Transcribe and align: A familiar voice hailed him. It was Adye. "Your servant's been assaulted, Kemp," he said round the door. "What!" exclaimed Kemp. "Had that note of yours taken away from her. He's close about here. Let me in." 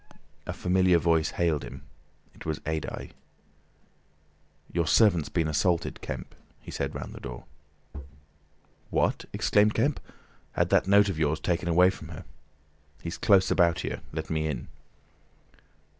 A 0.47 0.51
familiar 0.53 0.97
voice 0.97 1.29
hailed 1.37 1.61
him. 1.63 1.83
It 2.33 2.43
was 2.43 2.57
Adye. 2.65 3.11
"Your 4.73 4.87
servant's 4.87 5.29
been 5.29 5.47
assaulted, 5.47 6.01
Kemp," 6.01 6.33
he 6.59 6.71
said 6.71 6.95
round 6.95 7.13
the 7.13 7.19
door. 7.19 7.43
"What!" 8.89 9.25
exclaimed 9.31 9.75
Kemp. 9.75 9.99
"Had 10.53 10.69
that 10.69 10.87
note 10.87 11.09
of 11.09 11.19
yours 11.19 11.39
taken 11.39 11.69
away 11.69 11.91
from 11.91 12.07
her. 12.07 12.25
He's 13.03 13.19
close 13.19 13.51
about 13.51 13.81
here. 13.81 14.01
Let 14.11 14.31
me 14.31 14.47
in." 14.47 14.69